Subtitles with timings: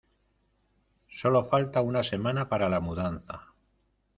[1.11, 3.53] Sólo falta una semana para la mudanza.